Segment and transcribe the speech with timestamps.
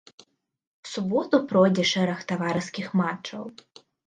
[0.87, 3.43] У суботу пройдзе шэраг таварыскіх матчаў.